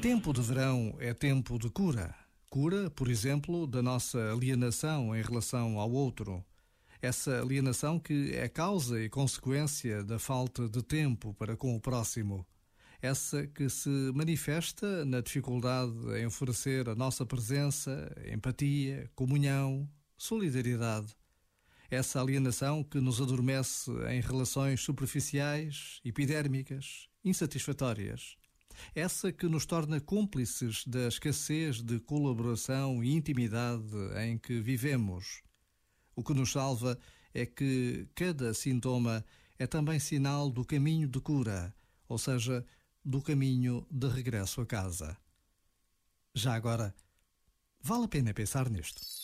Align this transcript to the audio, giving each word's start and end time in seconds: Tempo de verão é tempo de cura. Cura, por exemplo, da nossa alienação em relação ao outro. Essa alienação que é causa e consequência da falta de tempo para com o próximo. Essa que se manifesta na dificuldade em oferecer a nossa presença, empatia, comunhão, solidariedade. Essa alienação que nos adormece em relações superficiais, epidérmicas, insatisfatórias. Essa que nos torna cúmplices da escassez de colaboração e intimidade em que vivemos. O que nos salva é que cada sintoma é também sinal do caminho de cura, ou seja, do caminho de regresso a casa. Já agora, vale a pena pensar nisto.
Tempo 0.00 0.32
de 0.32 0.42
verão 0.42 0.94
é 1.00 1.14
tempo 1.14 1.58
de 1.58 1.70
cura. 1.70 2.14
Cura, 2.50 2.90
por 2.90 3.08
exemplo, 3.08 3.66
da 3.66 3.82
nossa 3.82 4.32
alienação 4.32 5.16
em 5.16 5.22
relação 5.22 5.78
ao 5.78 5.90
outro. 5.90 6.44
Essa 7.00 7.40
alienação 7.40 7.98
que 7.98 8.32
é 8.34 8.48
causa 8.48 9.02
e 9.02 9.08
consequência 9.08 10.04
da 10.04 10.18
falta 10.18 10.68
de 10.68 10.82
tempo 10.82 11.34
para 11.34 11.56
com 11.56 11.74
o 11.74 11.80
próximo. 11.80 12.46
Essa 13.00 13.46
que 13.46 13.68
se 13.68 13.88
manifesta 14.14 15.04
na 15.04 15.20
dificuldade 15.20 15.92
em 16.18 16.26
oferecer 16.26 16.88
a 16.88 16.94
nossa 16.94 17.26
presença, 17.26 18.14
empatia, 18.32 19.10
comunhão, 19.14 19.88
solidariedade. 20.16 21.14
Essa 21.94 22.20
alienação 22.20 22.82
que 22.82 23.00
nos 23.00 23.20
adormece 23.20 23.88
em 24.10 24.20
relações 24.20 24.80
superficiais, 24.80 26.00
epidérmicas, 26.04 27.08
insatisfatórias. 27.24 28.36
Essa 28.96 29.30
que 29.32 29.46
nos 29.46 29.64
torna 29.64 30.00
cúmplices 30.00 30.84
da 30.88 31.06
escassez 31.06 31.80
de 31.80 32.00
colaboração 32.00 33.04
e 33.04 33.14
intimidade 33.14 33.94
em 34.26 34.36
que 34.36 34.60
vivemos. 34.60 35.40
O 36.16 36.24
que 36.24 36.34
nos 36.34 36.50
salva 36.50 36.98
é 37.32 37.46
que 37.46 38.08
cada 38.16 38.52
sintoma 38.52 39.24
é 39.56 39.64
também 39.64 40.00
sinal 40.00 40.50
do 40.50 40.64
caminho 40.64 41.06
de 41.06 41.20
cura, 41.20 41.72
ou 42.08 42.18
seja, 42.18 42.66
do 43.04 43.22
caminho 43.22 43.86
de 43.88 44.08
regresso 44.08 44.60
a 44.60 44.66
casa. 44.66 45.16
Já 46.34 46.54
agora, 46.56 46.92
vale 47.80 48.06
a 48.06 48.08
pena 48.08 48.34
pensar 48.34 48.68
nisto. 48.68 49.23